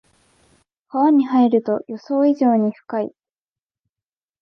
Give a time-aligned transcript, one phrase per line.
[0.87, 3.11] 川に入ると予想以上に深い